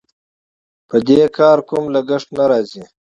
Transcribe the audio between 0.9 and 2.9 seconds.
دې کار کوم لګښت نه راځي.